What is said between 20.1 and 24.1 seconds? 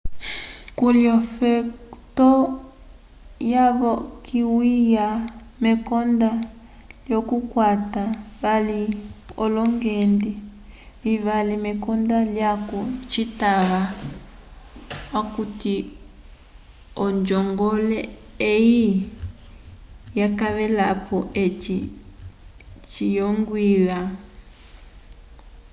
ikavelapo eci ciyongwiwa